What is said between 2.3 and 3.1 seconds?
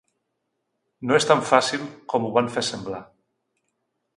van fer semblar.